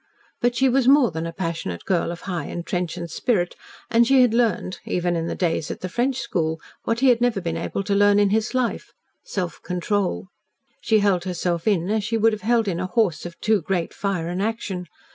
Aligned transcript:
But 0.41 0.55
she 0.55 0.67
was 0.67 0.87
more 0.87 1.11
than 1.11 1.27
a 1.27 1.31
passionate 1.31 1.85
girl 1.85 2.11
of 2.11 2.21
high 2.21 2.45
and 2.45 2.65
trenchant 2.65 3.11
spirit, 3.11 3.55
and 3.91 4.07
she 4.07 4.23
had 4.23 4.33
learned, 4.33 4.79
even 4.83 5.15
in 5.15 5.27
the 5.27 5.35
days 5.35 5.69
at 5.69 5.81
the 5.81 5.89
French 5.89 6.17
school, 6.17 6.59
what 6.85 7.01
he 7.01 7.09
had 7.09 7.21
never 7.21 7.39
been 7.39 7.55
able 7.55 7.83
to 7.83 7.93
learn 7.93 8.17
in 8.17 8.31
his 8.31 8.55
life 8.55 8.93
self 9.23 9.61
control. 9.61 10.29
She 10.81 11.01
held 11.01 11.25
herself 11.25 11.67
in 11.67 11.91
as 11.91 12.03
she 12.03 12.17
would 12.17 12.33
have 12.33 12.41
held 12.41 12.67
in 12.67 12.79
a 12.79 12.87
horse 12.87 13.27
of 13.27 13.39
too 13.41 13.61
great 13.61 13.93
fire 13.93 14.27
and 14.27 14.41
action. 14.41 14.87